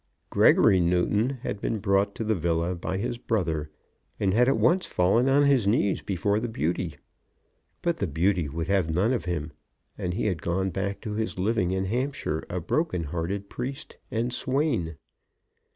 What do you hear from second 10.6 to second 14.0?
back to his living in Hampshire a broken hearted priest